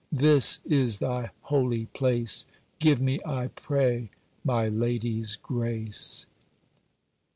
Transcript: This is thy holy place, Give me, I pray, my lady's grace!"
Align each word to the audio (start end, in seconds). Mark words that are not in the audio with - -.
This 0.11 0.59
is 0.65 0.97
thy 0.97 1.29
holy 1.41 1.85
place, 1.85 2.47
Give 2.79 2.99
me, 2.99 3.19
I 3.23 3.49
pray, 3.49 4.09
my 4.43 4.67
lady's 4.67 5.35
grace!" 5.35 6.25